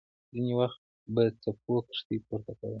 ځینې 0.31 0.53
وخت 0.59 0.81
به 1.13 1.23
څپو 1.41 1.75
کښتۍ 1.87 2.17
پورته 2.27 2.51
کوله. 2.59 2.69